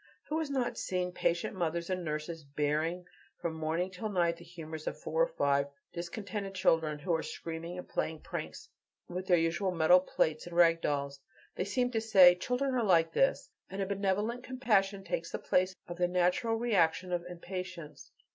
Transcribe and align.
Who 0.29 0.39
has 0.39 0.49
not 0.49 0.79
seen 0.79 1.11
patient 1.11 1.55
mothers 1.55 1.87
and 1.87 2.03
nurses, 2.03 2.43
"bearing" 2.43 3.05
from 3.39 3.53
morning 3.53 3.91
till 3.91 4.09
night 4.09 4.37
the 4.37 4.43
humors 4.43 4.87
of 4.87 4.97
four 4.99 5.21
or 5.21 5.27
five 5.27 5.67
discontented 5.93 6.55
children, 6.55 6.97
who 6.97 7.13
are 7.13 7.21
screaming 7.21 7.77
and 7.77 7.87
playing 7.87 8.21
pranks 8.21 8.67
with 9.07 9.27
their 9.27 9.37
metal 9.71 9.99
plates 9.99 10.47
and 10.47 10.57
rag 10.57 10.81
dolls? 10.81 11.19
They 11.53 11.65
seem 11.65 11.91
to 11.91 12.01
say: 12.01 12.33
"Children 12.33 12.73
are 12.73 12.83
like 12.83 13.13
this," 13.13 13.51
and 13.69 13.79
a 13.79 13.85
benevolent 13.85 14.43
compassion 14.43 15.03
takes 15.03 15.31
the 15.31 15.37
place 15.37 15.75
of 15.87 15.97
the 15.97 16.07
natural 16.07 16.55
reaction 16.55 17.11
of 17.13 17.23
impatience. 17.29 18.09